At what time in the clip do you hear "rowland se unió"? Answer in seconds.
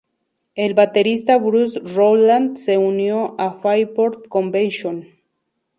1.79-3.35